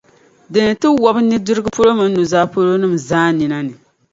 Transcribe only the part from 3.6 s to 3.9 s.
ni.